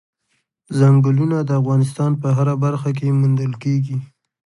[0.77, 3.97] ځنګلونه د افغانستان په هره برخه کې موندل کېږي.